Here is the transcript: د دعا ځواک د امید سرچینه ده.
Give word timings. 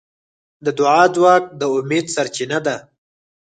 د 0.65 0.67
دعا 0.79 1.03
ځواک 1.15 1.43
د 1.59 1.61
امید 1.77 2.05
سرچینه 2.15 2.57
ده. 2.65 2.75